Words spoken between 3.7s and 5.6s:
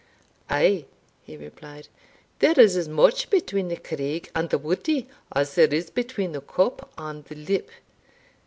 craig and the woodie* as